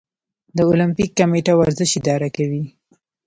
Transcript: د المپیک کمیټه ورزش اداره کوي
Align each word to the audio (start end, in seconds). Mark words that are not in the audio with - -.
د 0.55 0.57
المپیک 0.69 1.11
کمیټه 1.19 1.53
ورزش 1.59 1.91
اداره 1.99 2.29
کوي 2.35 2.63